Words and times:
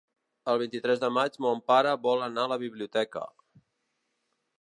El 0.51 0.59
vint-i-tres 0.59 1.01
de 1.03 1.09
maig 1.17 1.37
mon 1.45 1.61
pare 1.71 1.91
vol 2.07 2.23
anar 2.29 2.47
a 2.49 2.51
la 2.53 2.59
biblioteca. 2.65 3.27